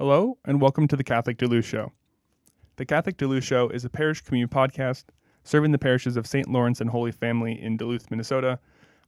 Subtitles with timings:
[0.00, 1.92] Hello, and welcome to the Catholic Duluth Show.
[2.76, 5.04] The Catholic Duluth Show is a parish community podcast
[5.44, 6.48] serving the parishes of St.
[6.48, 8.58] Lawrence and Holy Family in Duluth, Minnesota.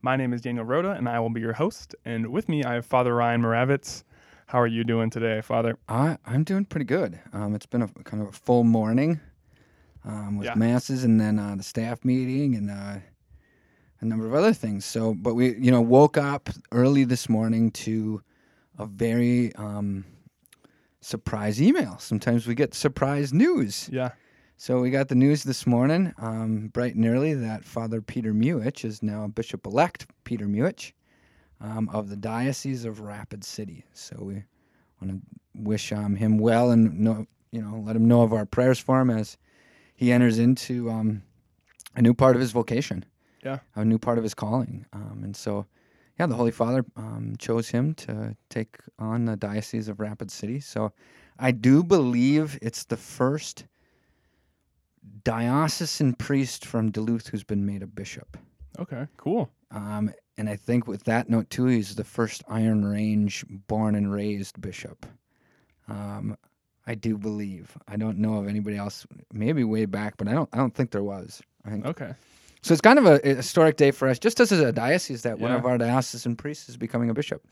[0.03, 1.95] My name is Daniel Rhoda, and I will be your host.
[2.05, 4.03] And with me, I have Father Ryan Moravitz.
[4.49, 5.79] How are you doing today, Father?
[5.89, 7.19] I, I'm doing pretty good.
[7.33, 9.19] Um, it's been a kind of a full morning
[10.05, 10.57] um, with Yeah.
[10.57, 12.97] masses and then uh, the staff meeting and uh,
[14.03, 14.85] a number of other things.
[14.85, 18.21] So, but we, you know, woke up early this morning to
[18.79, 20.05] a very um,
[21.03, 21.99] surprise email.
[21.99, 23.89] Sometimes we get surprise news.
[23.93, 24.13] Yeah.
[24.57, 28.85] So we got the news this morning, um, bright and early, that Father Peter Muhich
[28.85, 30.93] is now Bishop-elect Peter Muhich
[31.61, 33.85] um, of the Diocese of Rapid City.
[33.93, 34.45] So we
[35.01, 35.21] want to
[35.55, 39.01] wish um, him well and know, you know, let him know of our prayers for
[39.01, 39.37] him as
[39.97, 41.23] he enters into um,
[41.97, 43.05] a new part of his vocation,
[43.45, 43.59] Yeah.
[43.75, 44.87] a new part of his calling.
[44.93, 45.67] Um, and so,
[46.19, 50.61] yeah, the Holy Father um, chose him to take on the Diocese of Rapid City.
[50.61, 50.93] So
[51.39, 53.65] I do believe it's the first
[55.25, 58.37] diocesan priest from Duluth who's been made a bishop.
[58.79, 59.51] Okay, cool.
[59.71, 64.13] Um, and I think with that note too, he's the first Iron Range born and
[64.13, 65.07] raised bishop.
[65.89, 66.37] Um,
[66.87, 67.77] I do believe.
[67.87, 69.07] I don't know of anybody else.
[69.33, 70.49] Maybe way back, but I don't.
[70.53, 71.43] I don't think there was.
[71.65, 72.13] I think Okay.
[72.63, 72.73] So.
[72.73, 75.67] It's kind of a historic day for us, just as a diocese that one of
[75.67, 77.45] our diocesan priests is becoming a bishop.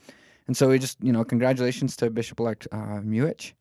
[0.47, 3.53] And so we just, you know, congratulations to Bishop-elect uh, Muhich.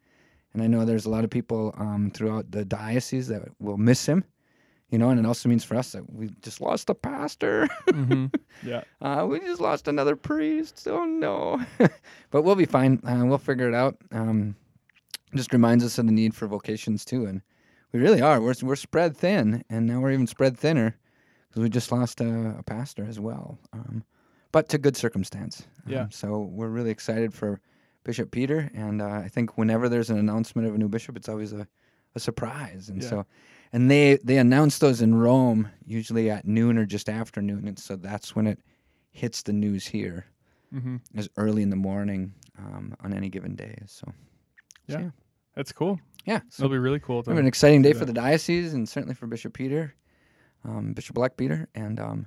[0.52, 4.06] And I know there's a lot of people um, throughout the diocese that will miss
[4.06, 4.24] him,
[4.90, 7.68] you know, and it also means for us that we just lost a pastor.
[7.88, 8.26] hmm
[8.62, 8.82] Yeah.
[9.00, 10.86] Uh, we just lost another priest.
[10.88, 11.64] Oh no!
[12.30, 13.00] but we'll be fine.
[13.06, 13.96] Uh, we'll figure it out.
[14.12, 14.56] Um,
[15.34, 17.40] just reminds us of the need for vocations too, and
[17.92, 18.40] we really are.
[18.40, 20.96] We're we're spread thin, and now we're even spread thinner
[21.50, 23.58] because we just lost a, a pastor as well.
[23.72, 24.04] Um,
[24.52, 25.64] but to good circumstance.
[25.86, 26.06] Um, Yeah.
[26.10, 27.60] So we're really excited for
[28.04, 31.28] Bishop Peter, and uh, I think whenever there's an announcement of a new bishop, it's
[31.28, 31.66] always a,
[32.14, 33.08] a surprise, and Yeah.
[33.08, 33.26] so.
[33.72, 37.78] And they, they announce those in Rome usually at noon or just after noon, and
[37.78, 38.58] so that's when it
[39.10, 40.26] hits the news here
[40.72, 43.76] hmm as early in the morning um, on any given day.
[43.86, 44.06] So,
[44.88, 45.00] so Yeah.
[45.00, 45.10] yeah,
[45.56, 45.98] That's cool.
[46.24, 46.40] yeah.
[46.48, 47.22] So It'll be really cool.
[47.24, 49.94] To, have an exciting day for the diocese and certainly for Bishop Peter,
[50.64, 52.26] um, Bishop Black Peter, and um,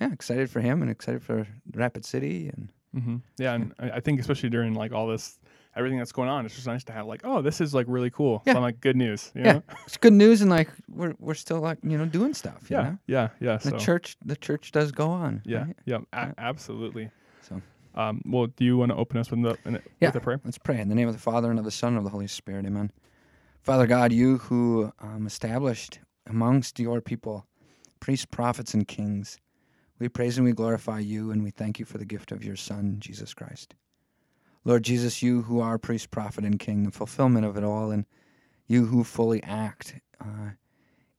[0.00, 4.00] yeah, excited for him and excited for Rapid City and hmm Yeah, and I I
[4.00, 5.38] think especially during like all this,
[5.76, 8.10] everything that's going on, it's just nice to have like, oh, this is like really
[8.10, 8.42] cool.
[8.46, 8.52] Yeah.
[8.54, 9.30] So I'm like, good news.
[9.34, 9.62] you yeah, know?
[9.86, 12.70] it's good news and like we're we're still like you know doing stuff.
[12.70, 12.82] you Yeah.
[12.84, 12.98] know?
[13.06, 13.28] Yeah.
[13.40, 13.56] Yeah.
[13.58, 15.42] the So church the church does go on.
[15.44, 15.58] yeah.
[15.64, 15.76] right?
[15.84, 15.98] Yeah.
[16.12, 16.32] a- Yeah.
[16.38, 17.10] absolutely.
[17.42, 17.60] So
[17.94, 20.08] Um, well, do you want to open us with the in- Yeah.
[20.08, 20.40] with a prayer?
[20.44, 22.10] Let's pray in the name of the Father and of the Son and of the
[22.10, 22.64] Holy Spirit.
[22.64, 22.90] Amen.
[23.60, 25.98] Father God, you who um, established
[26.28, 27.46] amongst your people
[28.00, 29.38] priests, prophets, and kings,
[29.98, 32.56] we praise and we glorify you, and we thank you for the gift of your
[32.56, 33.74] Son, Jesus Christ.
[34.64, 38.04] Lord Jesus, you who are priest, prophet, and king, the fulfillment of it all, and
[38.66, 40.50] you who fully act uh,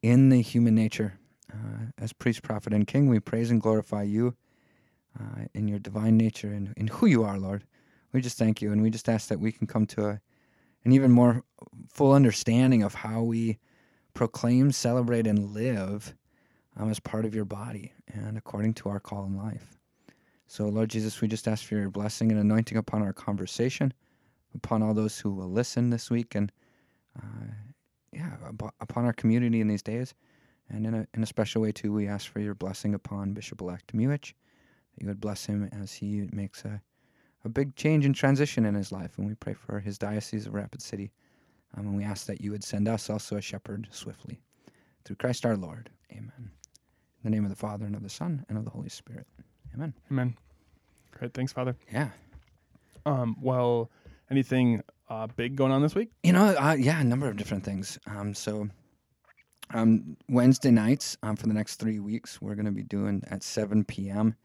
[0.01, 1.19] in the human nature
[1.51, 4.35] uh, as priest, prophet, and king, we praise and glorify you
[5.19, 7.63] uh, in your divine nature and in who you are, Lord.
[8.13, 10.21] We just thank you, and we just ask that we can come to a,
[10.85, 11.43] an even more
[11.91, 13.57] full understanding of how we
[14.19, 16.13] proclaim, celebrate, and live
[16.75, 19.79] um, as part of your body and according to our call in life.
[20.45, 23.93] So, Lord Jesus, we just ask for your blessing and anointing upon our conversation,
[24.53, 26.51] upon all those who will listen this week, and
[27.17, 27.45] uh,
[28.11, 28.35] yeah,
[28.81, 30.13] upon our community in these days.
[30.67, 33.61] And in a, in a special way, too, we ask for your blessing upon Bishop
[33.61, 36.81] elect Muhich, that you would bless him as he makes a
[37.45, 39.17] a big change and transition in his life.
[39.17, 41.09] And we pray for his diocese of Rapid City.
[41.77, 44.39] Um, and we ask that you would send us also a shepherd swiftly.
[45.05, 45.89] Through Christ our Lord.
[46.11, 46.31] Amen.
[46.37, 46.51] In
[47.23, 49.27] the name of the Father, and of the Son, and of the Holy Spirit.
[49.73, 49.93] Amen.
[50.11, 50.37] Amen.
[51.11, 51.33] Great.
[51.33, 51.75] Thanks, Father.
[51.91, 52.09] Yeah.
[53.05, 53.89] Um, well,
[54.29, 56.11] anything uh, big going on this week?
[56.23, 57.99] You know, uh, yeah, a number of different things.
[58.07, 58.69] Um, so,
[59.73, 63.43] um, Wednesday nights um, for the next three weeks, we're going to be doing at
[63.43, 64.35] 7 p.m.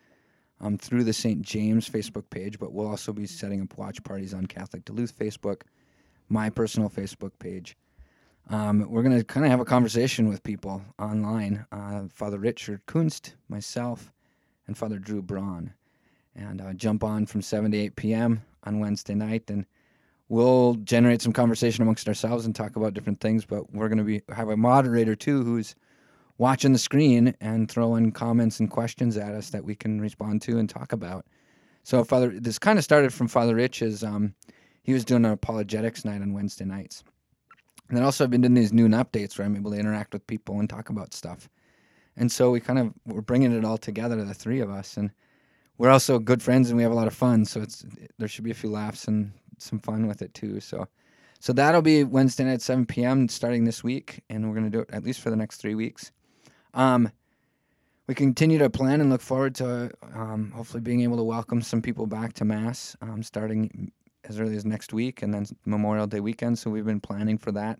[0.60, 1.42] Um, through the St.
[1.42, 5.62] James Facebook page, but we'll also be setting up watch parties on Catholic Duluth Facebook,
[6.28, 7.76] my personal Facebook page.
[8.50, 11.64] Um, we're going to kind of have a conversation with people online.
[11.72, 14.12] Uh, Father Richard Kunst, myself,
[14.66, 15.72] and Father Drew Braun.
[16.36, 18.42] And uh, jump on from 7 to 8 p.m.
[18.64, 19.64] on Wednesday night and
[20.28, 23.44] we'll generate some conversation amongst ourselves and talk about different things.
[23.44, 25.74] But we're going to be have a moderator too who's
[26.38, 30.58] watching the screen and throwing comments and questions at us that we can respond to
[30.58, 31.26] and talk about.
[31.82, 34.02] So Father, this kind of started from Father Rich's.
[34.02, 34.34] Um,
[34.84, 37.02] he was doing an apologetics night on Wednesday nights,
[37.88, 40.26] and then also I've been doing these noon updates where I'm able to interact with
[40.26, 41.48] people and talk about stuff.
[42.16, 45.10] And so we kind of we're bringing it all together, the three of us, and
[45.78, 47.44] we're also good friends and we have a lot of fun.
[47.44, 47.84] So it's
[48.18, 50.60] there should be a few laughs and some fun with it too.
[50.60, 50.86] So,
[51.40, 53.28] so that'll be Wednesday night, 7 p.m.
[53.28, 56.12] starting this week, and we're gonna do it at least for the next three weeks.
[56.72, 57.10] Um,
[58.06, 61.80] we continue to plan and look forward to um, hopefully being able to welcome some
[61.80, 63.92] people back to Mass um, starting
[64.28, 66.58] as early as next week and then Memorial Day weekend.
[66.58, 67.78] So we've been planning for that.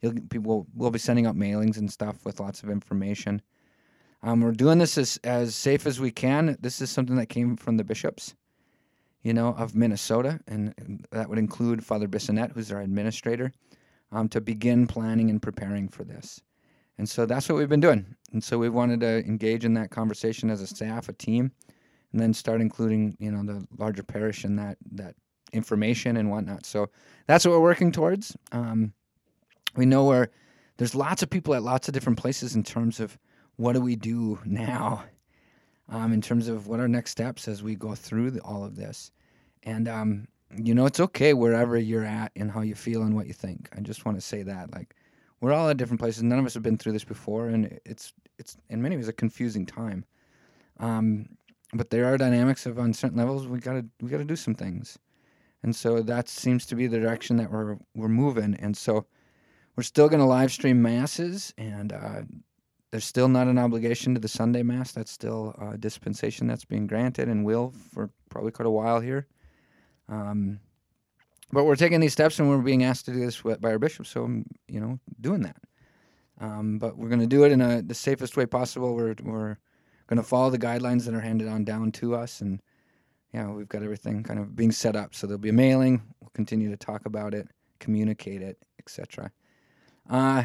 [0.00, 3.40] You'll, people will be sending out mailings and stuff with lots of information.
[4.22, 6.56] Um, we're doing this as, as safe as we can.
[6.60, 8.34] This is something that came from the bishops,
[9.22, 13.52] you know, of Minnesota, and, and that would include Father Bissonette, who's our administrator,
[14.12, 16.40] um, to begin planning and preparing for this.
[16.98, 18.06] And so that's what we've been doing.
[18.32, 21.52] And so we wanted to engage in that conversation as a staff, a team,
[22.12, 25.14] and then start including, you know, the larger parish in that that
[25.56, 26.66] information and whatnot.
[26.66, 26.90] So
[27.26, 28.36] that's what we're working towards.
[28.52, 28.92] Um,
[29.76, 30.30] we know where
[30.76, 33.18] there's lots of people at lots of different places in terms of
[33.56, 35.04] what do we do now,
[35.88, 38.76] um, in terms of what our next steps as we go through the, all of
[38.76, 39.10] this.
[39.62, 43.26] And um, you know, it's okay wherever you're at and how you feel and what
[43.26, 43.68] you think.
[43.76, 44.94] I just want to say that, like
[45.40, 46.22] we're all at different places.
[46.22, 49.12] None of us have been through this before, and it's it's in many ways a
[49.12, 50.04] confusing time.
[50.78, 51.30] Um,
[51.72, 54.98] but there are dynamics of on certain levels we gotta we gotta do some things,
[55.62, 58.54] and so that seems to be the direction that we're we're moving.
[58.56, 59.06] And so
[59.76, 62.22] we're still gonna live stream masses, and uh,
[62.90, 64.92] there's still not an obligation to the Sunday mass.
[64.92, 69.26] That's still a dispensation that's being granted and will for probably quite a while here.
[70.08, 70.60] Um,
[71.52, 74.06] but we're taking these steps and we're being asked to do this by our bishop,
[74.06, 75.56] so I'm, you know, doing that.
[76.40, 78.94] Um, but we're going to do it in a, the safest way possible.
[78.94, 79.58] We're we're
[80.06, 82.60] going to follow the guidelines that are handed on down to us, and
[83.32, 85.14] yeah, we've got everything kind of being set up.
[85.14, 86.02] So there'll be a mailing.
[86.20, 87.48] We'll continue to talk about it,
[87.80, 89.30] communicate it, etc.
[90.08, 90.44] Uh,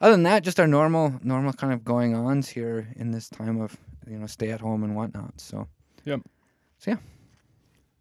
[0.00, 3.60] other than that, just our normal normal kind of going ons here in this time
[3.60, 3.76] of
[4.06, 5.40] you know stay at home and whatnot.
[5.40, 5.68] So
[6.04, 6.20] Yep.
[6.78, 6.96] So yeah.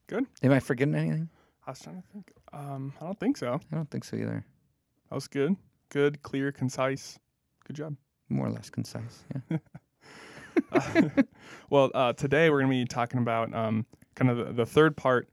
[0.08, 0.26] Good.
[0.44, 1.30] Am I forgetting anything?
[1.66, 2.32] I was trying to think.
[2.52, 3.60] Um, I don't think so.
[3.72, 4.46] I don't think so either.
[5.10, 5.56] That was good.
[5.90, 7.18] Good, clear, concise.
[7.66, 7.96] Good job.
[8.30, 9.24] More or less concise.
[9.50, 9.58] Yeah.
[11.70, 14.96] well, uh, today we're going to be talking about um, kind of the, the, third
[14.96, 15.30] part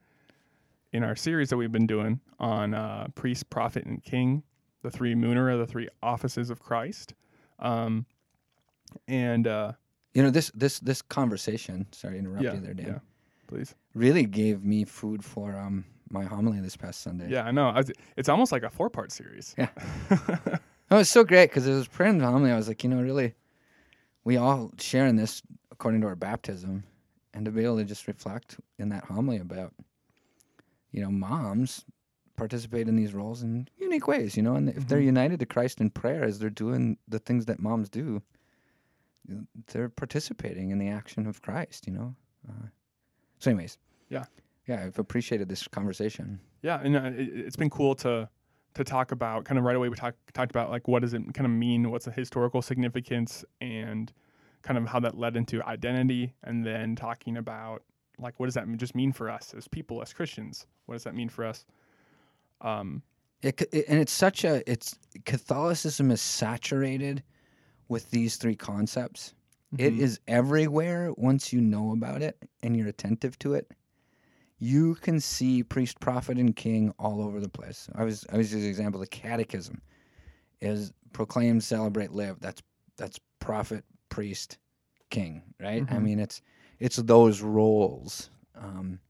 [0.93, 4.43] in our series that we've been doing on uh, priest, prophet, and king,
[4.83, 7.15] the three munera, the three offices of Christ.
[7.59, 8.07] Um,
[9.07, 9.73] and uh,
[10.15, 11.87] you know this this this conversation.
[11.93, 12.87] Sorry to interrupt yeah, you there, Dan.
[12.87, 12.99] Yeah,
[13.47, 13.75] please.
[13.95, 17.29] Really gave me food for um, my homily this past Sunday.
[17.29, 17.69] Yeah, I know.
[17.69, 19.55] I was, it's almost like a four part series.
[19.57, 19.69] Yeah.
[20.91, 22.51] oh, it's so great because it was prayer and homily.
[22.51, 23.35] I was like, you know, really,
[24.25, 26.85] we all share in this according to our baptism,
[27.35, 29.73] and to be able to just reflect in that homily about,
[30.93, 31.85] you know, moms
[32.37, 34.89] participate in these roles in unique ways, you know, and if mm-hmm.
[34.89, 38.23] they're united to Christ in prayer as they're doing the things that moms do,
[39.73, 42.15] they're participating in the action of Christ, you know.
[42.49, 42.67] Uh,
[43.39, 43.79] so, anyways,
[44.09, 44.25] yeah,
[44.67, 46.41] yeah, I've appreciated this conversation.
[46.63, 48.29] Yeah, and uh, it, has been cool to
[48.75, 49.89] to talk about kind of right away.
[49.89, 51.91] We talked talked about like what does it kind of mean?
[51.91, 54.13] What's the historical significance and
[54.63, 57.83] kind of how that led into identity, and then talking about
[58.19, 60.67] like what does that just mean for us as people, as Christians?
[60.87, 61.65] What does that mean for us?
[62.61, 63.03] Um,
[63.43, 67.23] it, it, and it's such a it's Catholicism is saturated
[67.89, 69.35] with these three concepts.
[69.75, 69.87] Mm-hmm.
[69.87, 73.71] It is everywhere once you know about it and you're attentive to it
[74.61, 77.89] you can see priest, prophet, and king all over the place.
[77.95, 79.01] I was I was using example.
[79.01, 79.81] The Catechism
[80.61, 82.39] is proclaim, celebrate, live.
[82.41, 82.63] That's
[82.97, 84.59] that's prophet, priest,
[85.09, 85.43] king.
[85.59, 85.85] Right.
[85.85, 85.95] Mm-hmm.
[85.95, 86.43] I mean, it's
[86.79, 88.31] it's those roles.
[88.55, 89.01] Um,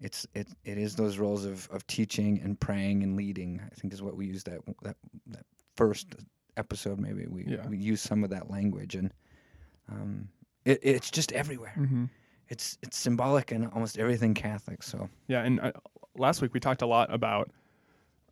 [0.00, 3.60] it's it it is those roles of, of teaching and praying and leading.
[3.64, 4.96] I think is what we use that that
[5.26, 5.44] that
[5.76, 6.14] first
[6.56, 6.98] episode.
[6.98, 7.66] Maybe we yeah.
[7.68, 9.12] we use some of that language and
[9.90, 10.28] um,
[10.64, 11.74] it, it's just everywhere.
[11.76, 12.04] Mm-hmm
[12.50, 14.82] it's it's symbolic in almost everything Catholic.
[14.82, 15.72] So yeah, and uh,
[16.18, 17.50] last week we talked a lot about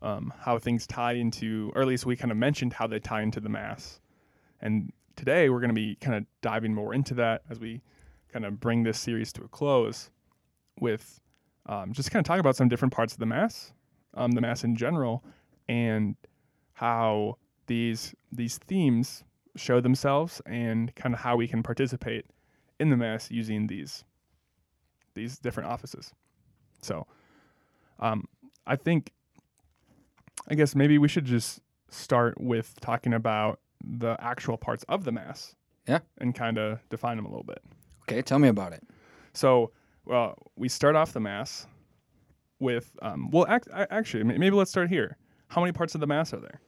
[0.02, 3.23] um, how things tie into, or at least we kind of mentioned how they tie
[3.23, 4.00] into the Mass,
[4.61, 7.83] and today we're going to be kind of diving more into that as we
[8.33, 10.11] kind of bring this series to a close
[10.81, 11.21] with
[11.67, 13.73] um, just kind of talk about some different parts of the Mass,
[14.15, 15.25] um, the Mass in general,
[15.69, 16.17] and
[16.73, 19.25] how these these themes
[19.57, 22.25] show themselves and kind of how we can participate
[22.79, 24.05] in the mass using these
[25.15, 26.15] these different offices.
[26.81, 27.07] So,
[27.99, 28.29] um,
[28.67, 29.11] I think,
[30.49, 31.61] I guess maybe we should just
[31.91, 35.54] start with talking about the actual parts of the mass.
[35.87, 36.00] Yeah.
[36.18, 37.62] And kind of define them a little bit.
[38.02, 38.82] Okay, tell me about it.
[39.32, 39.70] So,
[40.04, 41.66] well, we start off the mass
[42.58, 45.16] with, um, well, ac- actually, maybe let's start here.
[45.49, 46.61] How many parts of the mass are there?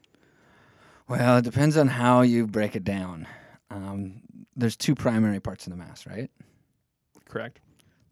[1.08, 3.26] Well, it depends on how you break it down.
[3.70, 4.22] Um,
[4.56, 6.30] there's two primary parts of the Mass, right?
[7.28, 7.60] Correct.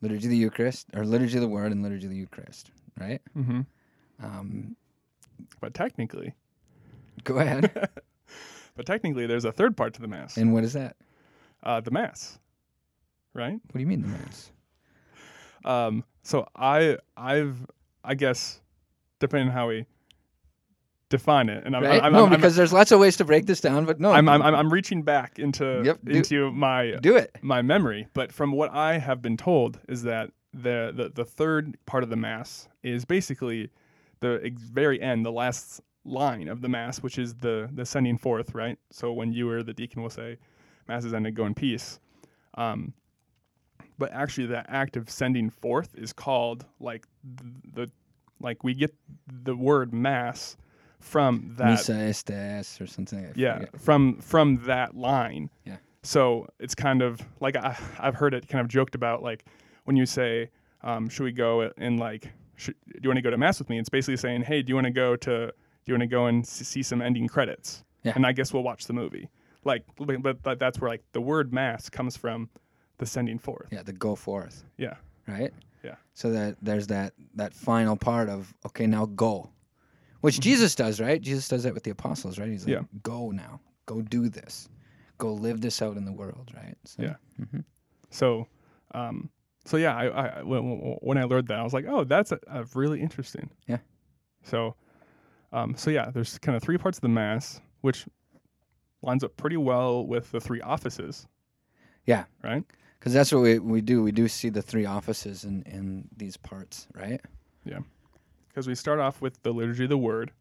[0.01, 3.21] Liturgy of the Eucharist, or Liturgy of the Word and Liturgy of the Eucharist, right?
[3.37, 3.61] Mm-hmm.
[4.23, 4.77] Um,
[5.61, 6.35] But technically,
[7.25, 7.89] go ahead.
[8.79, 10.39] but technically, there's a third part to the mass.
[10.39, 10.97] and what is that?
[11.63, 12.39] Uh, the mass,
[13.35, 13.53] right?
[13.53, 14.53] What do you mean the mass?
[15.65, 17.67] Um, so I, I've,
[18.05, 18.61] I guess,
[19.19, 19.85] depending on how we
[21.09, 22.03] define it, and I'm, Right?
[22.03, 24.29] I'm, no, I'm, because there's lots of ways to break this down, but no, I'm,
[24.29, 27.37] I'm, I'm, I'm reaching back into Yep, do- into my do it.
[27.43, 31.77] my memory, but from what I have been told is that the the, the third
[31.87, 33.71] part of the mass is basically
[34.21, 38.19] the ex- very end, the last line of the mass, which is the the sending
[38.19, 38.79] forth, right?
[38.91, 40.39] So when you or the deacon will say,
[40.89, 42.01] "Mass is ended, go in peace,"
[42.55, 42.93] um,
[43.99, 47.45] but actually that act of sending forth is called like the,
[47.85, 47.91] the
[48.41, 48.95] like we get
[49.27, 50.57] the word mass
[51.01, 51.95] from that Missa
[52.81, 53.25] or something.
[53.27, 53.81] I yeah forget.
[53.81, 55.77] from from that line Yeah.
[56.03, 59.45] so it's kind of like I, i've heard it kind of joked about like
[59.85, 60.51] when you say
[60.83, 62.23] um, should we go and like
[62.67, 62.73] do
[63.03, 64.87] you want to go to mass with me it's basically saying hey do you want
[64.87, 65.53] to go to
[65.89, 68.13] you want to go and see some ending credits Yeah.
[68.15, 69.29] and i guess we'll watch the movie
[69.65, 72.49] like but, but, that's where like the word mass comes from
[72.99, 74.95] the sending forth Yeah, the go forth, yeah
[75.27, 75.53] right?
[75.85, 75.95] Yeah.
[76.15, 79.51] So that there's that that final part of okay, now go,
[80.23, 81.21] which Jesus does, right?
[81.21, 82.49] Jesus does that with the apostles, right?
[82.49, 82.85] He's like, Mm-hmm.
[82.97, 83.01] Yeah.
[83.03, 84.69] go now, go do this,
[85.19, 86.77] go live this out in the world, right?
[86.85, 87.15] So, Yeah.
[87.41, 87.65] mhm.
[88.11, 88.47] so
[88.95, 89.31] um
[89.67, 90.63] so yeah I, I when,
[91.03, 93.79] when i learned that i was like oh that's a, a really interesting Yeah.
[94.43, 94.75] so
[95.53, 98.07] um so yeah there's kind of three parts of the mass which
[99.03, 101.27] lines up pretty well with the three offices
[102.07, 102.25] Yeah.
[102.43, 102.65] right
[102.99, 104.03] Because that's what we, we do.
[104.03, 107.21] We do see the three offices in, in these parts, right?
[107.65, 107.79] Yeah.
[108.49, 110.33] Because we start off with the liturgy of the word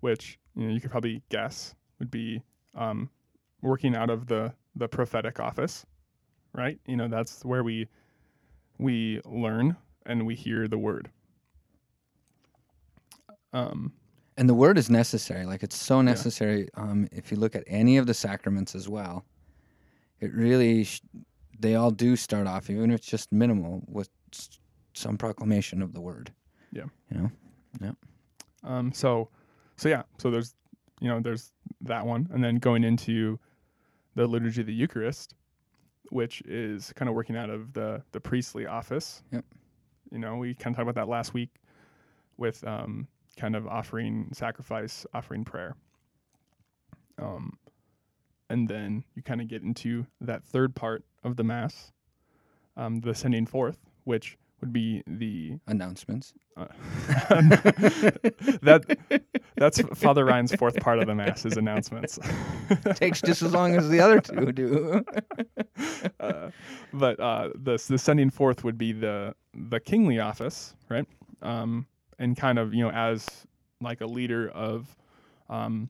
[0.00, 2.42] which you know you could probably guess would be
[2.74, 3.08] um
[3.62, 5.86] working out of the the prophetic office
[6.52, 7.86] right you know that's where we
[8.78, 11.08] we learn and we hear the word
[13.54, 13.92] um
[14.36, 15.46] And the word is necessary.
[15.46, 16.68] Like it's so necessary.
[16.74, 19.24] Um, if you look at any of the sacraments as well,
[20.20, 21.02] it really sh-
[21.60, 24.58] they all do start off, even if it's just minimal, with s-
[24.92, 26.32] some proclamation of the word.
[26.72, 26.88] Yeah.
[27.10, 27.30] You know.
[27.80, 27.92] Yeah.
[28.64, 29.28] Um, so,
[29.76, 30.54] so yeah, so there's,
[31.00, 33.38] you know, there's that one, and then going into
[34.14, 35.34] the liturgy of the Eucharist,
[36.10, 39.22] which is kind of working out of the the priestly office.
[39.32, 39.44] Yep.
[40.10, 41.50] You know, we kind of talked about that last week
[42.36, 45.76] with um, kind of offering sacrifice, offering prayer.
[47.18, 47.58] Um,
[48.50, 51.92] and then you kind of get into that third part of the mass,
[52.76, 56.32] um, the sending forth, which would be the Announcements.
[56.56, 56.66] uh,
[58.62, 58.96] that
[59.56, 62.18] that's Father Ryan's fourth part of the mass is announcements.
[62.94, 65.04] Takes just as long as the other two do.
[66.20, 66.50] uh,
[66.92, 71.06] but uh, the the sending forth would be the the kingly office, right?
[71.42, 71.86] Um,
[72.18, 73.26] and kind of you know as
[73.80, 74.96] like a leader of
[75.50, 75.88] um,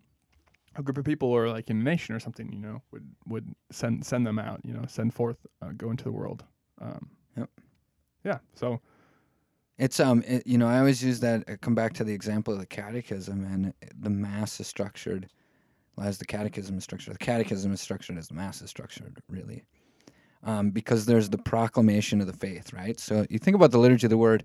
[0.76, 3.54] a group of people or like in a nation or something, you know, would would
[3.71, 6.45] send send them out, you know, send forth, uh, go into the world.
[6.81, 7.50] Um, Yep.
[8.25, 8.38] Yeah.
[8.54, 8.81] So
[9.78, 11.45] It's um, it, you know, I always use that.
[11.49, 15.28] I come back to the example of the catechism, and the mass is structured
[16.00, 17.14] as the catechism is structured.
[17.14, 19.64] The catechism is structured as the mass is structured, really,
[20.45, 22.99] um, because there's the proclamation of the faith, right?
[23.00, 24.45] So you think about the liturgy of the word.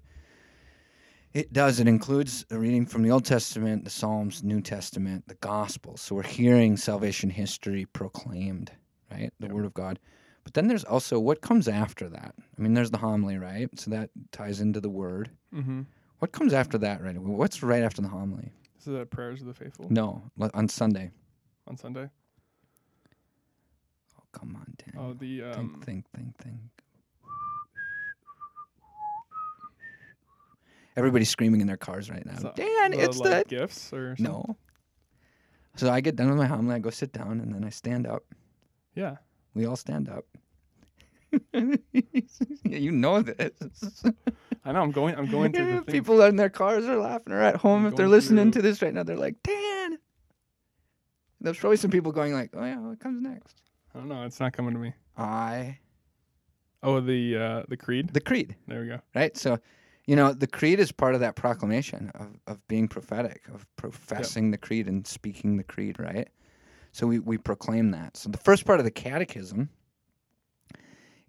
[1.33, 1.79] It does.
[1.79, 6.01] It includes a reading from the Old Testament, the Psalms, New Testament, the Gospels.
[6.01, 8.71] So we're hearing salvation history proclaimed,
[9.11, 9.31] right?
[9.39, 9.53] The Yeah.
[9.53, 9.99] Word of God.
[10.43, 12.33] But then there's also what comes after that.
[12.57, 13.69] I mean, there's the homily, right?
[13.79, 15.29] So that ties into the Word.
[15.53, 15.81] mm-hmm.
[16.17, 17.17] What comes after that, right?
[17.17, 18.51] What's right after the homily?
[18.77, 20.21] is the prayers of the faithful No,
[20.53, 21.11] on Sunday.
[21.67, 22.09] on Sunday.
[24.17, 24.95] Oh, come on, Dan.
[25.01, 26.57] Oh, the um, think, think, think, think.
[30.97, 32.35] Everybody's screaming in their cars right now.
[32.39, 34.25] the- Dan, the, it's like, the gifts or something?
[34.33, 34.57] no.
[35.75, 36.75] So I get done with my homily.
[36.75, 38.23] I go sit down, and then I stand up.
[38.95, 39.17] Yeah.
[39.53, 40.25] We all stand up.
[41.53, 41.75] yeah,
[42.63, 43.51] you know this.
[44.65, 44.81] I know.
[44.81, 45.15] I'm going.
[45.15, 45.93] I'm going through the thing.
[45.93, 48.67] People in their cars are laughing, or at home I'm if they're listening through- to
[48.67, 49.03] this right now.
[49.03, 49.99] They're like, Dan.
[51.41, 53.61] There's probably some people going like, Oh yeah, what comes next?
[53.95, 54.23] I don't know.
[54.23, 54.93] It's not coming to me.
[55.17, 55.77] I
[56.83, 58.09] Oh, the uh, the creed.
[58.13, 58.99] the creed, There we go.
[59.15, 59.37] right?
[59.37, 59.59] So,
[60.09, 64.49] you know, the creed is part of that proclamation of, of being prophetic, of professing
[64.49, 66.27] the creed and speaking the creed, right?
[66.93, 68.17] So we, we proclaim that.
[68.17, 69.69] So the first part of the catechism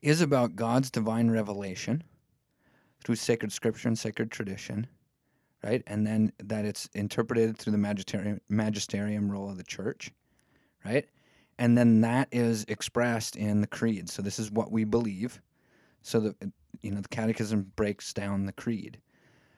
[0.01, 2.03] is about God's divine revelation
[3.05, 4.87] through sacred scripture and sacred tradition,
[5.63, 5.83] right?
[5.87, 10.11] And then that it's interpreted through the magisterium, magisterium role of the church,
[10.87, 11.07] right?
[11.59, 14.09] And then that is expressed in the creed.
[14.09, 15.43] So this is what we believe.
[16.01, 18.99] So the you know the catechism breaks down the creed.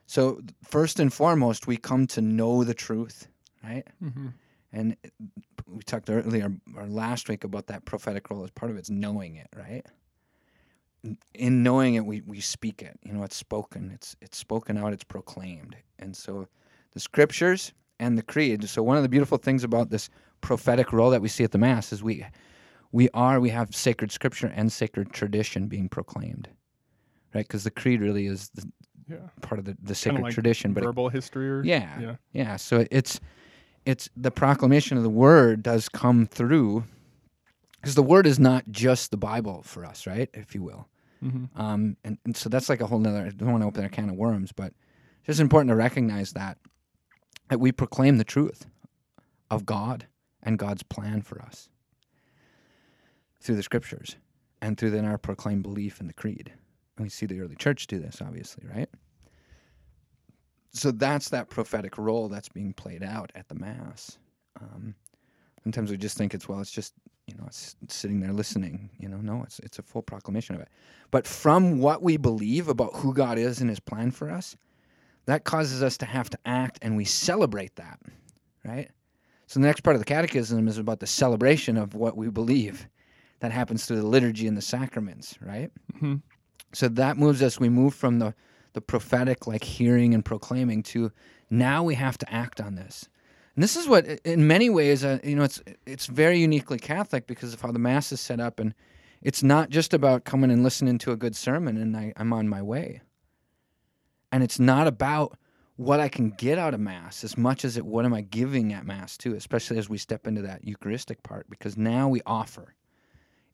[0.07, 3.29] So first and foremost, we come to know the truth,
[3.65, 3.87] right?
[4.03, 4.29] Mm-hmm.
[4.73, 4.97] And
[5.67, 9.37] we talked earlier or last week about that prophetic role as part of it's knowing
[9.37, 9.85] it, right?
[11.35, 12.99] In knowing it, we, we speak it.
[13.03, 13.91] You know, it's spoken.
[13.93, 14.93] It's it's spoken out.
[14.93, 15.77] It's proclaimed.
[15.99, 16.49] And so,
[16.93, 18.69] the scriptures and the creed.
[18.69, 20.11] So one of the beautiful things about this
[20.41, 22.25] prophetic role that we see at the mass is we
[22.91, 26.49] we are we have sacred scripture and sacred tradition being proclaimed,
[27.35, 27.47] right?
[27.47, 28.69] Because the creed really is the
[29.09, 29.17] Yeah.
[29.41, 32.17] part of the, the sacred like tradition, but it- verbal history or yeah, yeah.
[32.33, 32.57] yeah.
[32.57, 33.21] So it's
[33.85, 36.85] it's the proclamation of the word does come through
[37.81, 40.31] because the word is not just the Bible for us, right?
[40.35, 40.87] If you will.
[41.23, 41.61] Mm-hmm.
[41.61, 43.27] Um, and, and so that's like a whole nother.
[43.27, 44.73] I don't want to open a can of worms, but
[45.19, 46.59] it's just important to recognize that
[47.49, 48.67] that we proclaim the truth
[49.51, 50.07] of God
[50.43, 51.69] and God's plan for us
[53.41, 54.17] through the scriptures
[54.61, 56.53] and through then our proclaimed belief in the creed.
[56.97, 58.89] And we see the early church do this, obviously, right?
[60.73, 64.19] So that's that prophetic role that's being played out at the mass.
[64.61, 64.95] Um,
[65.63, 66.95] sometimes we just think it's well, it's just
[67.27, 68.91] you know, it's, sitting there listening.
[68.99, 70.69] You know, no, it's it's a full proclamation of it.
[71.11, 74.57] But from what we believe about who God is and His plan for us,
[75.27, 78.01] that causes us to have to act, and we celebrate that,
[78.65, 78.91] right?
[79.47, 82.89] So the next part of the catechism is about the celebration of what we believe.
[83.41, 85.71] That happens through the liturgy and the sacraments, right?
[85.95, 86.15] Mm-hmm.
[86.73, 87.61] So that moves us.
[87.61, 88.35] We move from the
[88.75, 91.13] the prophetic, like hearing and proclaiming, to
[91.51, 93.07] now we have to act on this.
[93.55, 97.27] And this is what, in many ways, uh, you know, it's it's very uniquely Catholic
[97.27, 98.75] because of how the Mass is set up, and
[99.23, 102.49] it's not just about coming and listening to a good sermon and I, I'm on
[102.49, 103.01] my way.
[104.33, 105.39] And it's not about
[105.77, 108.73] what I can get out of Mass as much as it what am I giving
[108.73, 112.75] at Mass too, especially as we step into that Eucharistic part, because now we offer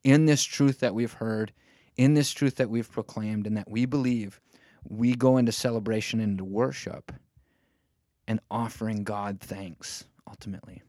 [0.05, 1.53] in this truth that we've heard,
[1.99, 4.40] in this truth that we've proclaimed, and that we believe,
[4.88, 7.12] we go into celebration and into worship
[8.26, 10.83] and offering God thanks ultimately.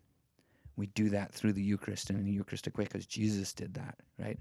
[0.77, 3.97] We do that through the Eucharist and in a Eucharistic way because Jesus did that,
[4.17, 4.39] right?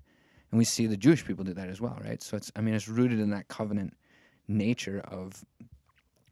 [0.50, 2.22] And we see the Jewish people do that as well, right?
[2.22, 3.94] So it's, I mean, it's rooted in that covenant
[4.46, 5.44] nature of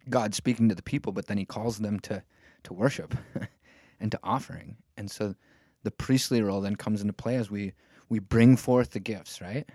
[0.09, 2.23] God speaking to the people, but then he calls them to,
[2.65, 3.15] to worship
[4.01, 4.77] and to offering.
[4.97, 5.35] And so
[5.83, 7.73] the priestly role then comes into play as we,
[8.09, 9.69] we bring forth the gifts, right?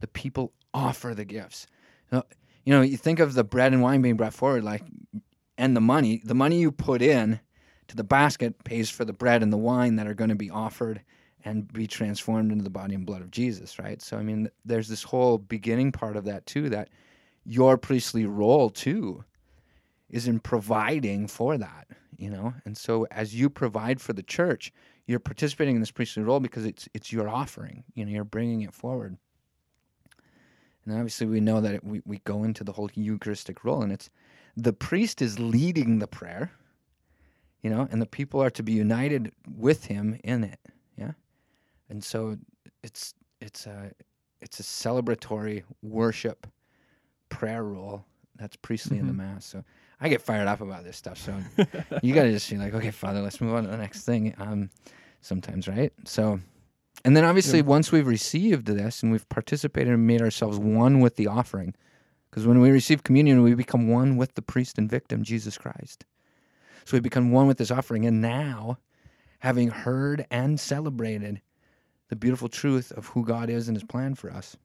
[0.00, 1.66] The people offer the gifts.
[2.12, 4.82] You know, you think of the bread and wine being brought forward, like,
[5.56, 7.40] and the money, the money you put in
[7.88, 10.50] to the basket pays for the bread and the wine that are going to be
[10.50, 11.00] offered
[11.44, 14.02] and be transformed into the body and blood of Jesus, right?
[14.02, 16.90] So, I mean, there's this whole beginning part of that too, that
[17.44, 19.24] your priestly role too
[20.10, 22.52] is in providing for that, you know?
[22.66, 24.72] And so, as you provide for the church,
[25.06, 28.60] you're participating in this priestly role because it's it's your offering, you know, you're bringing
[28.62, 29.16] it forward.
[30.88, 33.92] And obviously, we know that it, we, we go into the whole Eucharistic role, and
[33.92, 34.08] it's
[34.56, 36.50] the priest is leading the prayer,
[37.62, 40.58] you know, and the people are to be united with him in it,
[40.96, 41.12] yeah.
[41.90, 42.38] And so
[42.82, 43.92] it's it's a
[44.40, 46.46] it's a celebratory worship
[47.28, 48.04] prayer role
[48.36, 49.44] that's priestly in the mass.
[49.44, 49.64] So
[50.00, 51.18] I get fired up about this stuff.
[51.18, 51.34] So
[52.02, 54.34] you got to just be like, okay, Father, let's move on to the next thing.
[54.38, 54.70] Um,
[55.20, 55.92] sometimes, right?
[56.04, 56.40] So,
[57.04, 61.16] and then obviously, once we've received this and we've participated and made ourselves one with
[61.16, 61.74] the offering,
[62.30, 66.04] because when we receive communion, we become one with the priest and victim, Jesus Christ.
[66.84, 68.06] So we become one with this offering.
[68.06, 68.78] And now,
[69.40, 71.40] having heard and celebrated
[72.08, 74.56] the beautiful truth of who God is and his plan for us,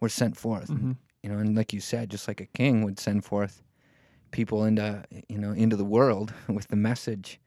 [0.00, 0.68] we're sent forth.
[0.68, 0.92] Mm-hmm.
[1.22, 3.62] You know, and like you said, just like a king would send forth
[4.32, 7.40] people into you know into the world with the message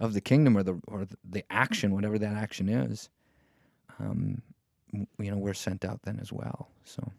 [0.00, 3.08] of the kingdom or the or the action, whatever that action is.
[3.98, 4.42] Um,
[4.92, 6.68] you know, we're sent out then as well.
[6.84, 7.12] So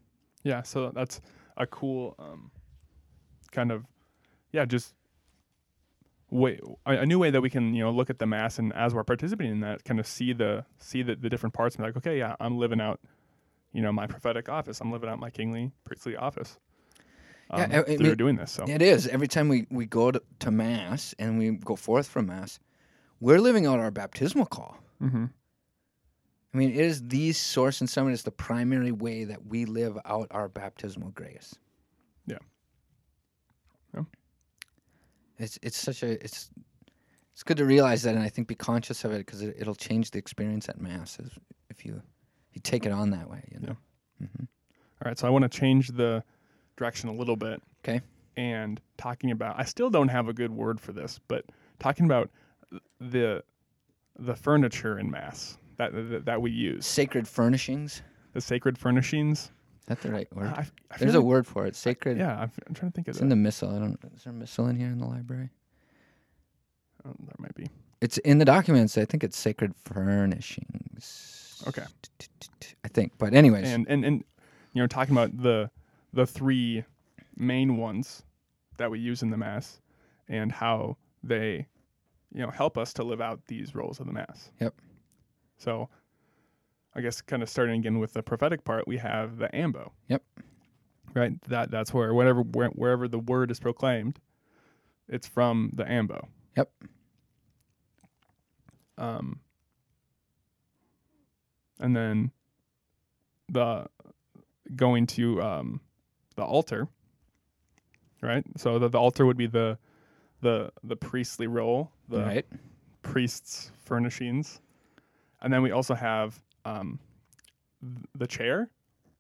[0.44, 1.22] Yeah, so that's
[1.58, 2.52] a cool um,
[3.52, 3.86] kind of
[4.52, 4.94] yeah, just
[6.30, 8.94] way a, new way that we can you know look at the mass and as
[8.94, 11.88] we're participating in that, kind of see the see the, the different parts and be
[11.90, 13.00] like, okay, yeah, I'm living out
[13.74, 14.80] you know my prophetic office.
[14.82, 16.58] I'm living out my kingly priestly office.
[17.52, 18.52] Um, Yeah, I- through mean- doing this.
[18.52, 22.08] So it is every time we we go to, to mass and we go forth
[22.08, 22.60] from mass,
[23.20, 24.78] we're living out our baptismal call.
[25.00, 25.26] hmm
[26.54, 29.98] I mean, it is the source and summit is the primary way that we live
[30.06, 31.54] out our baptismal grace.
[32.26, 32.38] Yeah.
[33.94, 34.04] Yeah.
[35.38, 36.50] It's it's such a it's
[37.34, 39.76] it's good to realize that, and I think be conscious of it because it, it'll
[39.76, 41.30] change the experience at mass as,
[41.70, 42.02] if you
[42.50, 43.44] if you take it on that way.
[43.52, 43.78] You know.
[44.20, 46.24] hmm All right, so I want to change the
[46.78, 47.62] direction a little bit.
[47.84, 48.00] Okay.
[48.38, 51.46] And talking about, I still don't have a good word for this, but
[51.80, 52.30] talking about
[53.12, 53.44] the
[54.18, 58.02] the furniture in mass that that, that we use, Sacred furnishings.
[58.34, 59.40] the sacred furnishings.
[59.82, 60.48] Is that the right word?
[60.48, 61.76] I, I There's a like- word for it.
[61.76, 62.18] Sacred.
[62.18, 63.24] Yeah, I'm, I'm trying to think of It's it.
[63.24, 63.70] in the missal.
[63.76, 64.00] I don't.
[64.16, 65.50] Is there a missal in here in the library?
[67.06, 67.68] Oh, there might be.
[68.02, 68.98] It's in the documents.
[68.98, 71.64] I think it's sacred furnishings.
[71.68, 71.84] Okay.
[72.84, 74.24] I think, but anyways, And and and
[74.74, 75.70] you know, talking about the
[76.14, 76.84] the three
[77.38, 78.24] main ones
[78.78, 79.80] that we use in the mass
[80.28, 81.68] and how they
[82.36, 84.52] you know help us to live out these roles of the mass.
[84.60, 84.76] Yep.
[85.58, 85.90] So
[86.94, 89.94] I guess kind of starting again with the prophetic part, we have the ambo.
[90.10, 90.22] Yep.
[91.14, 91.32] Right?
[91.48, 94.20] That that's where whatever where, wherever the word is proclaimed,
[95.08, 96.28] it's from the ambo.
[96.58, 96.70] Yep.
[98.98, 99.40] Um
[101.80, 102.32] and then
[103.50, 103.86] the
[104.76, 105.80] going to um
[106.36, 106.88] the altar
[108.22, 109.78] right so the, the altar would be the
[110.42, 112.46] the the priestly role the right?
[113.02, 114.60] priest's furnishings
[115.42, 117.00] and then we also have um
[118.16, 118.70] the chair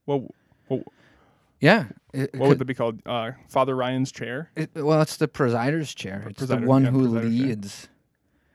[0.05, 0.27] well
[1.59, 1.85] Yeah.
[2.13, 5.93] It- what would that be called uh father ryan's chair it- well, it's the presider's
[5.93, 6.25] chair.
[6.29, 7.87] It's presider, the one yeah, who leads.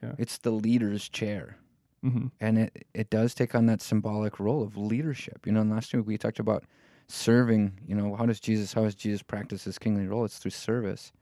[0.03, 0.13] Yeah.
[0.19, 1.57] It's the leader's chair.
[2.05, 2.29] mm-hmm.
[2.41, 5.47] and it it does take on that symbolic role of leadership.
[5.47, 6.65] You know, last week we talked about
[7.09, 7.79] serving.
[7.87, 10.25] You know, how does Jesus how does Jesus practice his kingly role?
[10.25, 11.13] It's through service.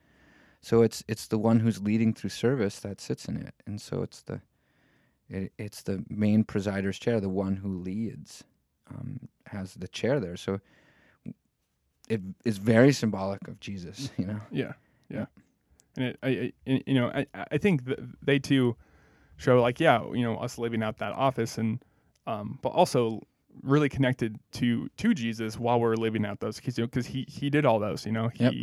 [0.61, 4.03] So it's it's the one who's leading through service that sits in it, and so
[4.03, 4.41] it's the
[5.29, 8.45] it, it's the main presider's chair, the one who leads,
[8.91, 10.37] um, has the chair there.
[10.37, 10.61] So
[12.09, 14.11] it is very symbolic of Jesus.
[14.17, 14.73] You know, Yeah,
[15.09, 15.27] yeah,
[15.97, 16.29] and it, I,
[16.67, 18.77] I, you know, I, I think that they too
[19.37, 21.83] show like, yeah, you know, us living out that office, and
[22.27, 23.23] um, but also
[23.63, 27.51] really connected to to Jesus while we're living out those, because you know, he he
[27.51, 28.55] did all those, you know, he Yep.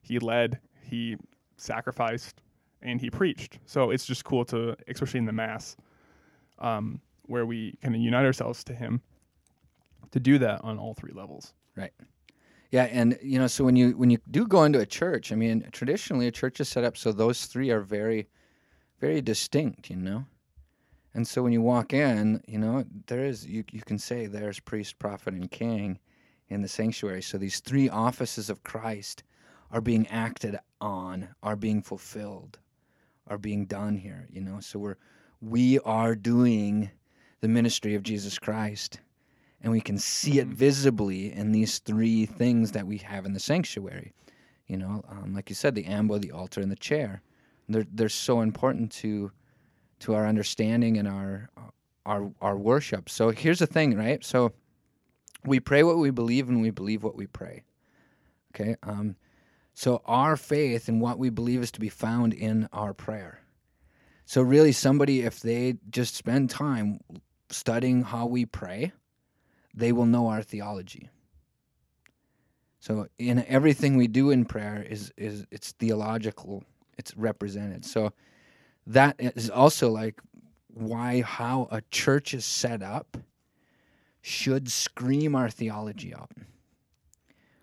[0.00, 1.16] he led, he
[1.62, 2.42] sacrificed,
[2.82, 3.58] and he preached.
[3.66, 5.76] So it's just cool to, especially in the mass,
[6.58, 9.00] um, where we kind of unite ourselves to him,
[10.10, 11.54] to do that on all three levels.
[11.76, 11.92] Right.
[12.70, 15.34] Yeah, and you know, so when you when you do go into a church, I
[15.34, 18.28] mean, traditionally a church is set up so those three are very,
[18.98, 20.24] very distinct, you know.
[21.14, 24.58] And so when you walk in, you know, there is you you can say there's
[24.58, 25.98] priest, prophet, and king
[26.48, 27.20] in the sanctuary.
[27.20, 29.22] So these three offices of Christ
[29.72, 32.58] are being acted on, are being fulfilled,
[33.26, 34.60] are being done here, you know.
[34.60, 34.96] So we're
[35.40, 36.90] we are doing
[37.40, 39.00] the ministry of Jesus Christ
[39.62, 40.54] and we can see it Mhm.
[40.54, 44.12] visibly in these three things that we have in the sanctuary.
[44.66, 47.22] You know, um, like you said, the ambo, the altar, and the chair.
[47.68, 49.32] They're they're so important to
[50.00, 51.50] to our understanding and our
[52.06, 53.08] our our worship.
[53.08, 54.24] So here's the thing, right?
[54.24, 54.52] So
[55.44, 57.64] we pray what we believe, and we believe what we pray.
[58.54, 58.76] Okay.
[58.82, 59.16] Um,
[59.74, 63.40] so our faith and what we believe is to be found in our prayer.
[64.24, 67.00] So really, somebody, if they just spend time
[67.50, 68.92] studying how we pray,
[69.74, 71.10] they will know our theology.
[72.80, 76.64] So in everything we do in prayer is is it's theological,
[76.98, 77.84] it's represented.
[77.84, 78.12] So
[78.86, 80.20] that is also like
[80.66, 83.16] why how a church is set up
[84.20, 86.30] should scream our theology out.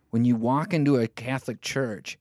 [0.10, 2.18] When you walk into a Catholic church,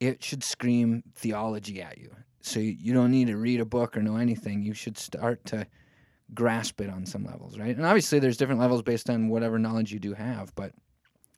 [0.00, 2.14] it should scream theology at you.
[2.40, 4.62] So you don't need to read a book or know anything.
[4.62, 5.66] You should start to
[6.34, 7.74] grasp it on some levels, right?
[7.76, 10.72] And obviously, there's different levels based on whatever knowledge you do have, but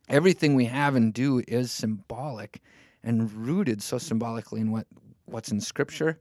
[0.09, 2.61] everything we have and do is symbolic
[3.03, 4.87] and rooted so symbolically in what
[5.27, 6.21] what's in Scripture,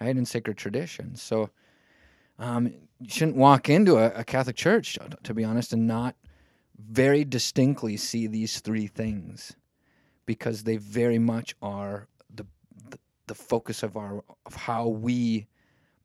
[0.00, 1.14] right, in sacred tradition.
[1.14, 1.50] So,
[2.38, 6.14] um, you shouldn't walk into a, a Catholic church, to be honest, and not
[6.78, 9.56] very distinctly see these three things,
[10.26, 12.46] because they very much are the
[13.26, 15.46] the, focus of our of how we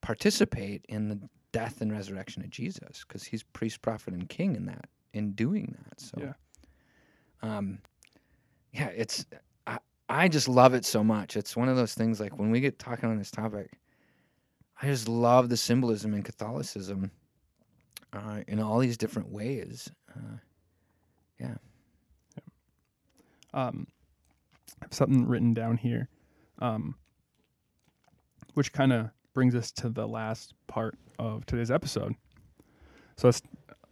[0.01, 1.19] participate in the
[1.51, 5.75] death and resurrection of Jesus because he's priest, prophet, and king in that, in doing
[5.77, 5.99] that.
[5.99, 6.34] So, Yeah.
[7.41, 7.79] um,
[8.71, 9.25] yeah, it's,
[9.67, 9.79] I,
[10.10, 11.36] I just love it so much.
[11.36, 13.77] It's one of those things like when we get talking on this topic,
[14.81, 17.12] I just love the symbolism in Catholicism
[18.13, 19.91] uh, in all these different ways.
[20.10, 20.38] Uh,
[23.54, 23.88] um,
[24.82, 26.10] I have something written down here,
[26.60, 26.95] um,
[28.54, 32.15] which kind of brings us to the last part of today's episode.
[33.17, 33.32] So,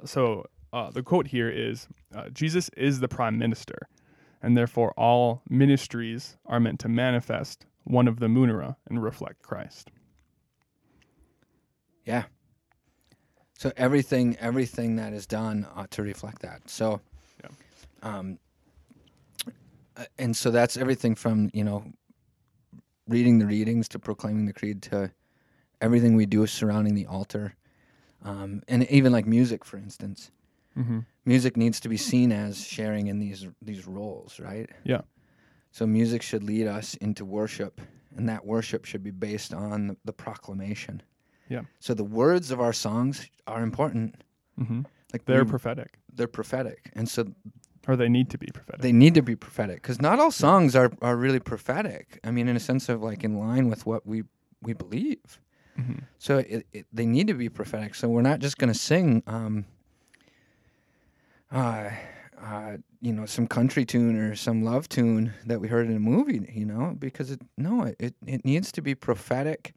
[0.05, 3.87] so uh, the quote here is uh, Jesus is the prime minister,
[4.41, 9.91] and therefore all ministries are meant to manifest one of the munera and reflect Christ.
[12.05, 12.23] Yeah.
[13.57, 16.69] So everything, everything that is done ought to reflect that.
[16.69, 17.08] So, Yeah.
[18.03, 18.39] Um,
[19.97, 21.83] uh, and so that's everything from you know,
[23.07, 25.11] reading the readings to proclaiming the creed to
[25.81, 27.55] everything we do surrounding the altar,
[28.23, 30.31] um, and even like music, for instance.
[30.77, 30.99] Mm-hmm.
[31.25, 34.69] Music needs to be seen as sharing in these these roles, right?
[34.83, 35.01] Yeah.
[35.71, 37.81] So music should lead us into worship,
[38.15, 41.01] and that worship should be based on the, the proclamation.
[41.49, 41.61] Yeah.
[41.79, 44.23] So the words of our songs are important.
[44.59, 44.81] Mm-hmm.
[45.13, 47.25] Like They're we- prophetic, they're prophetic, and so
[47.89, 48.81] or they need to be prophetic.
[48.81, 52.19] they need to be prophetic because not all songs are, are really prophetic.
[52.23, 54.23] I mean, in a sense of like in line with what we
[54.61, 55.39] we believe.
[55.77, 55.99] mm-hmm.
[56.19, 57.95] So it, it, they need to be prophetic.
[57.95, 59.65] So we're not just going to sing, um,
[61.51, 61.89] uh,
[62.39, 65.99] uh, you know, some country tune or some love tune that we heard in a
[65.99, 69.73] movie, you know, because it no, it it needs to be prophetic,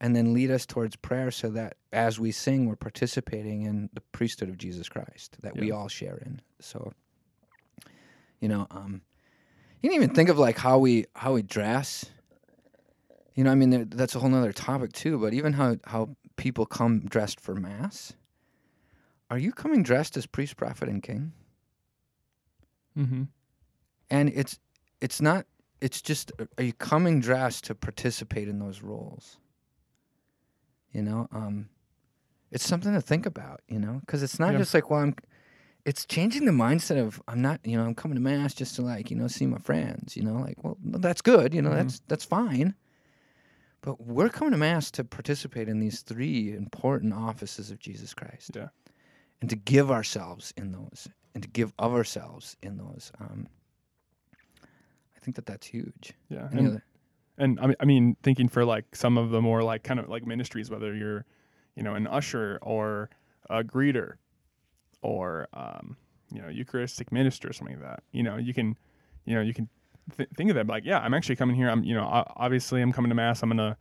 [0.00, 4.00] and then lead us towards prayer, so that as we sing, we're participating in the
[4.00, 6.40] priesthood of Jesus Christ that we all share in.
[6.58, 6.92] So,
[8.40, 9.02] you know, um,
[9.82, 12.06] you can even think of like how we how we dress.
[13.34, 15.18] You know, I mean, that's a whole nother topic too.
[15.18, 18.12] But even how how people come dressed for mass.
[19.30, 21.32] Are you coming dressed as priest, prophet, and king?
[22.96, 23.24] Mm-hmm.
[24.10, 24.58] And it's
[25.00, 25.46] it's not.
[25.80, 26.32] It's just.
[26.58, 29.38] Are you coming dressed to participate in those roles?
[30.92, 31.68] You know, um,
[32.52, 33.62] it's something to think about.
[33.68, 34.58] You know, because it's not Yeah.
[34.58, 35.16] just like, well, I'm.
[35.84, 37.60] It's changing the mindset of I'm not.
[37.64, 40.16] You know, I'm coming to mass just to like you know see my friends.
[40.16, 41.52] You know, like well, that's good.
[41.54, 41.74] You know, Mhm.
[41.76, 42.74] that's that's fine.
[43.82, 48.52] But we're coming to mass to participate in these three important offices of Jesus Christ.
[48.56, 48.68] Yeah.
[49.42, 53.12] And to give ourselves in those, and to give of ourselves in those.
[53.20, 53.46] Um,
[55.14, 56.14] I think that that's huge.
[56.30, 56.48] Yeah.
[56.50, 56.84] Any And, other-
[57.36, 60.08] and I mean, I mean, thinking for like some of the more like kind of
[60.08, 61.26] like ministries, whether you're,
[61.76, 63.10] you know, an usher or
[63.50, 64.14] a greeter,
[65.04, 65.96] or um,
[66.32, 68.02] you know, Eucharistic minister or something like that.
[68.12, 68.76] You know, you can,
[69.26, 69.68] you know, you can
[70.16, 71.68] th- think of that like, yeah, I'm actually coming here.
[71.68, 72.04] I'm, you know,
[72.36, 73.42] obviously I'm coming to mass.
[73.42, 73.76] I'm gonna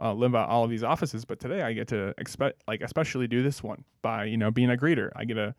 [0.00, 3.26] uh, live out all of these offices, but today I get to expect like especially
[3.26, 5.10] do this one by you know being a greeter.
[5.16, 5.54] I get a,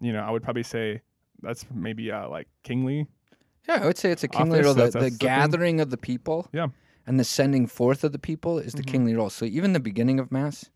[0.00, 1.02] you know, I would probably say
[1.42, 3.06] that's maybe uh, like kingly.
[3.68, 4.74] Yeah, I would say it's a kingly Office, role.
[4.74, 5.28] The, that's- the that's the thing.
[5.28, 6.48] gathering of the people.
[6.52, 6.68] Yeah.
[7.06, 8.86] And the sending forth of the people is the Mhm.
[8.92, 9.28] kingly role.
[9.28, 10.70] So even the beginning of mass,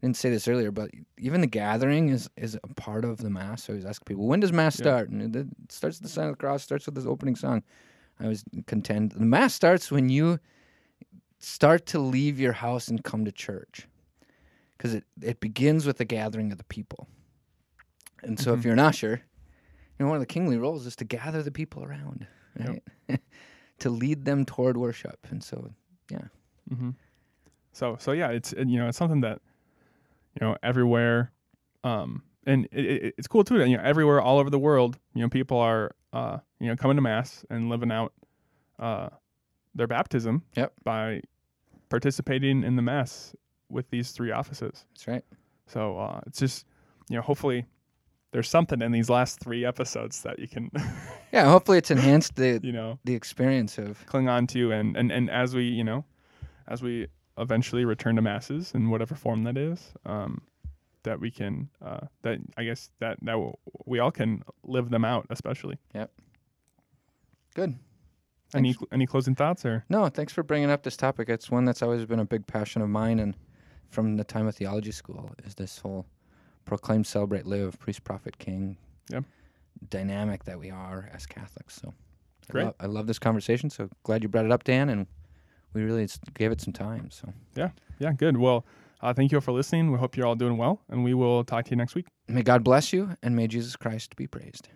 [0.00, 3.64] didn't say this earlier, but even the gathering is is a part of the mass.
[3.64, 4.84] So I always ask people, when does mass Yeah.
[4.84, 5.10] start?
[5.10, 6.62] And it starts with the sign of the cross.
[6.62, 7.62] Starts with this opening song.
[8.18, 10.38] I always contend the mass starts when you
[11.38, 13.88] start to leave your house and come to church,
[14.76, 17.08] because it it begins with the gathering of the people.
[18.22, 18.58] And so Mhm.
[18.58, 19.22] if you're an usher,
[19.98, 22.26] you know one of the kingly roles is to gather the people around,
[22.58, 23.20] Yep.
[23.78, 25.26] to lead them toward worship.
[25.30, 25.72] And so
[26.10, 26.28] yeah.
[26.68, 26.90] hmm
[27.72, 29.40] So so yeah, it's you know it's something that
[30.38, 31.32] you know everywhere,
[31.84, 33.58] um, and it, it, it's cool too.
[33.58, 36.76] That, you know everywhere, all over the world, you know people are uh, you know
[36.76, 38.12] coming to mass and living out
[38.78, 39.08] uh,
[39.74, 40.42] their baptism.
[40.56, 40.72] Yep.
[40.84, 41.22] By
[41.88, 43.34] participating in the mass
[43.68, 44.84] with these three offices.
[44.92, 45.24] that's right.
[45.66, 46.66] So uh, it's just
[47.08, 47.66] you know hopefully
[48.32, 50.70] there's something in these last three episodes that you can
[51.32, 55.10] Yeah, hopefully it's enhanced the you know the experience of cling on to and, and
[55.12, 56.04] and as we you know
[56.68, 57.08] as we
[57.40, 60.40] eventually return to masses in whatever form that is um
[61.02, 63.36] that we can uh that i guess that that
[63.86, 66.10] we all can live them out especially Yep.
[67.54, 67.74] good.
[68.54, 68.92] any Thanks.
[68.92, 71.28] any closing thoughts or No, thanks for bringing up this topic.
[71.28, 73.34] It's one that's always been a big passion of mine, and
[73.88, 76.06] from the time of theology school, is this whole
[76.64, 78.76] proclaim, celebrate, live, priest, prophet, king,
[79.10, 79.24] Yep.
[79.88, 81.80] dynamic that we are as Catholics.
[81.80, 81.88] So,
[82.48, 82.64] I Great.
[82.66, 83.70] love, I love this conversation.
[83.70, 85.06] So glad you brought it up, Dan, and
[85.72, 87.10] we really gave it some time.
[87.10, 88.64] So yeah, yeah good well
[89.02, 91.44] uh, thank you all for listening we hope you're all doing well and we will
[91.44, 94.68] talk to you next week may God bless you, and may Jesus Christ be praised.